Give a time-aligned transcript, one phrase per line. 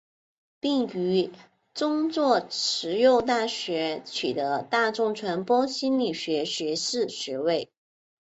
[0.59, 1.29] 并于
[1.75, 7.69] 宗座慈幼大学取得大众传播心理学学士学位。